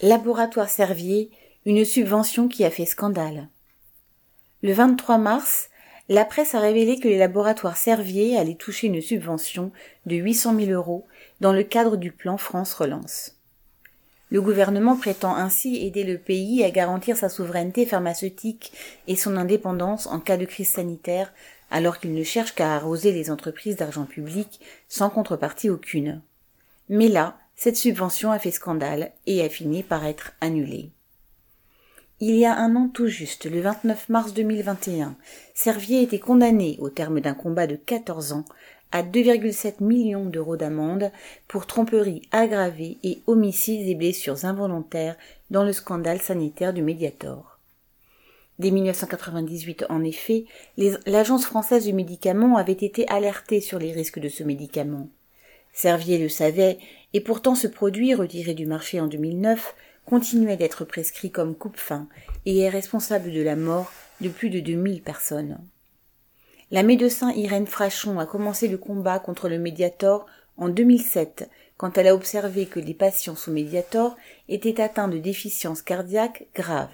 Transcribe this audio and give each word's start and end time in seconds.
Laboratoire 0.00 0.70
Servier, 0.70 1.28
une 1.66 1.84
subvention 1.84 2.46
qui 2.46 2.64
a 2.64 2.70
fait 2.70 2.86
scandale. 2.86 3.48
Le 4.62 4.72
23 4.72 5.18
mars, 5.18 5.70
la 6.08 6.24
presse 6.24 6.54
a 6.54 6.60
révélé 6.60 7.00
que 7.00 7.08
les 7.08 7.18
laboratoires 7.18 7.76
Servier 7.76 8.38
allaient 8.38 8.54
toucher 8.54 8.86
une 8.86 9.00
subvention 9.00 9.72
de 10.06 10.14
800 10.14 10.54
000 10.54 10.70
euros 10.70 11.08
dans 11.40 11.52
le 11.52 11.64
cadre 11.64 11.96
du 11.96 12.12
plan 12.12 12.36
France 12.36 12.74
Relance. 12.74 13.38
Le 14.30 14.40
gouvernement 14.40 14.94
prétend 14.94 15.34
ainsi 15.34 15.84
aider 15.84 16.04
le 16.04 16.18
pays 16.18 16.62
à 16.62 16.70
garantir 16.70 17.16
sa 17.16 17.28
souveraineté 17.28 17.84
pharmaceutique 17.84 18.72
et 19.08 19.16
son 19.16 19.36
indépendance 19.36 20.06
en 20.06 20.20
cas 20.20 20.36
de 20.36 20.44
crise 20.44 20.70
sanitaire, 20.70 21.32
alors 21.72 21.98
qu'il 21.98 22.14
ne 22.14 22.22
cherche 22.22 22.54
qu'à 22.54 22.76
arroser 22.76 23.10
les 23.10 23.32
entreprises 23.32 23.74
d'argent 23.74 24.04
public 24.04 24.60
sans 24.86 25.10
contrepartie 25.10 25.70
aucune. 25.70 26.22
Mais 26.88 27.08
là, 27.08 27.36
cette 27.58 27.76
subvention 27.76 28.30
a 28.30 28.38
fait 28.38 28.52
scandale 28.52 29.10
et 29.26 29.42
a 29.42 29.48
fini 29.48 29.82
par 29.82 30.06
être 30.06 30.32
annulée. 30.40 30.92
Il 32.20 32.36
y 32.36 32.46
a 32.46 32.56
un 32.56 32.76
an 32.76 32.88
tout 32.88 33.08
juste, 33.08 33.46
le 33.50 33.60
29 33.60 34.08
mars 34.08 34.32
2021, 34.32 35.16
Servier 35.54 36.02
était 36.02 36.20
condamné, 36.20 36.76
au 36.78 36.88
terme 36.88 37.20
d'un 37.20 37.34
combat 37.34 37.66
de 37.66 37.74
14 37.74 38.32
ans, 38.32 38.44
à 38.92 39.02
2,7 39.02 39.82
millions 39.82 40.26
d'euros 40.26 40.56
d'amende 40.56 41.10
pour 41.48 41.66
tromperie 41.66 42.22
aggravée 42.30 42.96
et 43.02 43.22
homicides 43.26 43.88
et 43.88 43.96
blessures 43.96 44.44
involontaires 44.44 45.16
dans 45.50 45.64
le 45.64 45.72
scandale 45.72 46.20
sanitaire 46.20 46.72
du 46.72 46.82
Mediator. 46.82 47.58
Dès 48.60 48.70
1998, 48.70 49.86
en 49.88 50.04
effet, 50.04 50.44
l'Agence 51.06 51.44
française 51.44 51.86
du 51.86 51.92
médicament 51.92 52.56
avait 52.56 52.72
été 52.72 53.06
alertée 53.08 53.60
sur 53.60 53.80
les 53.80 53.92
risques 53.92 54.20
de 54.20 54.28
ce 54.28 54.44
médicament. 54.44 55.08
Servier 55.78 56.18
le 56.18 56.28
savait, 56.28 56.80
et 57.12 57.20
pourtant 57.20 57.54
ce 57.54 57.68
produit, 57.68 58.12
retiré 58.12 58.52
du 58.52 58.66
marché 58.66 58.98
en 58.98 59.06
2009, 59.06 59.76
continuait 60.06 60.56
d'être 60.56 60.84
prescrit 60.84 61.30
comme 61.30 61.54
coupe-fin 61.54 62.08
et 62.46 62.58
est 62.58 62.68
responsable 62.68 63.30
de 63.30 63.42
la 63.42 63.54
mort 63.54 63.92
de 64.20 64.28
plus 64.28 64.50
de 64.50 64.58
2000 64.58 65.02
personnes. 65.02 65.56
La 66.72 66.82
médecin 66.82 67.30
Irène 67.30 67.68
Frachon 67.68 68.18
a 68.18 68.26
commencé 68.26 68.66
le 68.66 68.76
combat 68.76 69.20
contre 69.20 69.48
le 69.48 69.60
Mediator 69.60 70.26
en 70.56 70.68
2007 70.68 71.48
quand 71.76 71.96
elle 71.96 72.08
a 72.08 72.14
observé 72.16 72.66
que 72.66 72.80
les 72.80 72.92
patients 72.92 73.36
sous 73.36 73.52
Mediator 73.52 74.16
étaient 74.48 74.80
atteints 74.80 75.06
de 75.06 75.18
déficience 75.18 75.82
cardiaque 75.82 76.48
grave. 76.56 76.90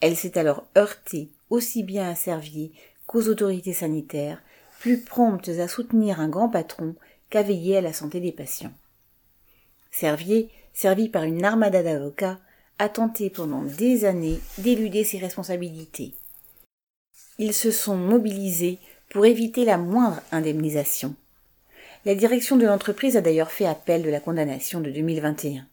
Elle 0.00 0.14
s'est 0.14 0.38
alors 0.38 0.64
heurtée 0.78 1.30
aussi 1.50 1.82
bien 1.82 2.08
à 2.08 2.14
Servier 2.14 2.70
qu'aux 3.08 3.26
autorités 3.26 3.72
sanitaires, 3.72 4.40
plus 4.78 5.00
promptes 5.00 5.48
à 5.48 5.66
soutenir 5.66 6.20
un 6.20 6.28
grand 6.28 6.48
patron 6.48 6.94
qu'à 7.30 7.42
veiller 7.42 7.78
à 7.78 7.80
la 7.80 7.92
santé 7.92 8.20
des 8.20 8.32
patients. 8.32 8.72
Servier, 9.90 10.50
servi 10.74 11.08
par 11.08 11.24
une 11.24 11.44
armada 11.44 11.82
d'avocats, 11.82 12.38
a 12.78 12.88
tenté 12.88 13.30
pendant 13.30 13.62
des 13.62 14.04
années 14.04 14.40
d'éluder 14.58 15.04
ses 15.04 15.18
responsabilités. 15.18 16.14
Ils 17.38 17.54
se 17.54 17.70
sont 17.70 17.96
mobilisés 17.96 18.78
pour 19.10 19.26
éviter 19.26 19.64
la 19.64 19.78
moindre 19.78 20.20
indemnisation. 20.32 21.14
La 22.06 22.14
direction 22.14 22.56
de 22.56 22.66
l'entreprise 22.66 23.16
a 23.16 23.20
d'ailleurs 23.20 23.50
fait 23.50 23.66
appel 23.66 24.02
de 24.02 24.10
la 24.10 24.20
condamnation 24.20 24.80
de 24.80 24.90
2021. 24.90 25.66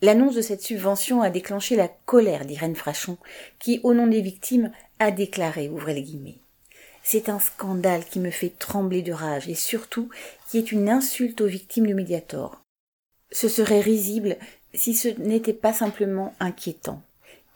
L'annonce 0.00 0.34
de 0.34 0.42
cette 0.42 0.62
subvention 0.62 1.22
a 1.22 1.30
déclenché 1.30 1.76
la 1.76 1.88
colère 1.88 2.46
d'Irène 2.46 2.76
Frachon, 2.76 3.18
qui, 3.58 3.80
au 3.82 3.94
nom 3.94 4.06
des 4.06 4.20
victimes, 4.20 4.70
a 4.98 5.10
déclaré, 5.10 5.68
ouvrez 5.68 5.94
les 5.94 6.02
guillemets, 6.02 6.38
c'est 7.04 7.28
un 7.28 7.38
scandale 7.38 8.04
qui 8.04 8.18
me 8.18 8.30
fait 8.30 8.48
trembler 8.58 9.02
de 9.02 9.12
rage 9.12 9.48
et 9.48 9.54
surtout 9.54 10.08
qui 10.48 10.58
est 10.58 10.72
une 10.72 10.88
insulte 10.88 11.42
aux 11.42 11.46
victimes 11.46 11.86
du 11.86 11.94
Mediator. 11.94 12.60
Ce 13.30 13.48
serait 13.48 13.80
risible 13.80 14.38
si 14.72 14.94
ce 14.94 15.08
n'était 15.20 15.52
pas 15.52 15.74
simplement 15.74 16.34
inquiétant 16.40 17.02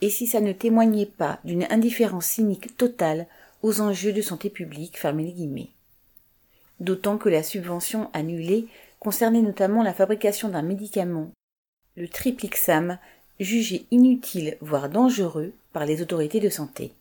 et 0.02 0.10
si 0.10 0.26
ça 0.26 0.41
ne 0.41 0.52
témoignait 0.52 1.06
pas 1.06 1.41
d'une 1.44 1.66
indifférence 1.70 2.26
cynique 2.26 2.76
totale 2.76 3.26
aux 3.62 3.80
enjeux 3.80 4.12
de 4.12 4.22
santé 4.22 4.50
publique, 4.50 4.98
fermez. 4.98 5.34
D'autant 6.78 7.16
que 7.19 7.28
la 7.28 7.42
subvention 7.42 8.10
annulée 8.12 8.69
concernait 9.00 9.42
notamment 9.42 9.82
la 9.82 9.94
fabrication 9.94 10.50
d'un 10.50 10.62
médicament, 10.62 11.32
le 11.97 12.06
triplixam, 12.06 12.98
jugé 13.41 13.87
inutile 13.91 14.58
voire 14.60 14.88
dangereux 14.88 15.53
par 15.72 15.87
les 15.87 16.03
autorités 16.03 16.38
de 16.38 16.50
santé. 16.50 16.92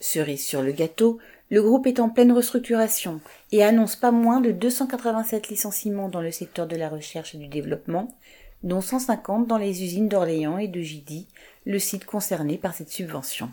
Cerise 0.00 0.44
sur 0.44 0.62
le 0.62 0.72
gâteau, 0.72 1.18
le 1.50 1.62
groupe 1.62 1.86
est 1.86 2.00
en 2.00 2.08
pleine 2.08 2.32
restructuration 2.32 3.20
et 3.52 3.62
annonce 3.62 3.96
pas 3.96 4.10
moins 4.10 4.40
de 4.40 4.50
287 4.50 5.48
licenciements 5.48 6.08
dans 6.08 6.20
le 6.20 6.30
secteur 6.30 6.66
de 6.66 6.76
la 6.76 6.88
recherche 6.88 7.34
et 7.34 7.38
du 7.38 7.48
développement, 7.48 8.16
dont 8.62 8.80
150 8.80 9.46
dans 9.46 9.58
les 9.58 9.82
usines 9.82 10.08
d'Orléans 10.08 10.58
et 10.58 10.68
de 10.68 10.80
Gidy, 10.80 11.28
le 11.66 11.78
site 11.78 12.06
concerné 12.06 12.58
par 12.58 12.74
cette 12.74 12.90
subvention. 12.90 13.50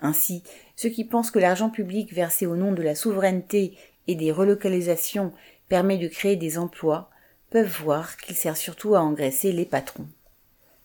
Ainsi, 0.00 0.42
ceux 0.76 0.88
qui 0.88 1.04
pensent 1.04 1.32
que 1.32 1.40
l'argent 1.40 1.70
public 1.70 2.12
versé 2.12 2.46
au 2.46 2.56
nom 2.56 2.72
de 2.72 2.82
la 2.82 2.94
souveraineté 2.94 3.76
et 4.06 4.14
des 4.14 4.30
relocalisations 4.30 5.32
permet 5.68 5.98
de 5.98 6.08
créer 6.08 6.36
des 6.36 6.58
emplois 6.58 7.10
peuvent 7.50 7.82
voir 7.82 8.16
qu'il 8.16 8.36
sert 8.36 8.56
surtout 8.56 8.94
à 8.94 9.00
engraisser 9.00 9.52
les 9.52 9.64
patrons. 9.64 10.08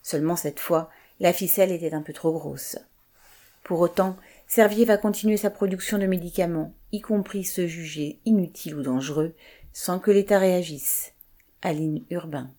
Seulement 0.02 0.36
cette 0.36 0.60
fois, 0.60 0.90
la 1.20 1.32
ficelle 1.32 1.72
était 1.72 1.94
un 1.94 2.02
peu 2.02 2.12
trop 2.12 2.32
grosse. 2.32 2.78
Pour 3.62 3.80
autant, 3.80 4.16
Servier 4.46 4.84
va 4.84 4.96
continuer 4.96 5.36
sa 5.36 5.50
production 5.50 5.98
de 5.98 6.06
médicaments, 6.06 6.74
y 6.92 7.00
compris 7.00 7.44
ceux 7.44 7.66
jugés 7.66 8.20
inutiles 8.24 8.76
ou 8.76 8.82
dangereux, 8.82 9.34
sans 9.72 9.98
que 9.98 10.10
l'État 10.10 10.38
réagisse. 10.38 11.12
Aline 11.62 12.04
Urbain. 12.10 12.50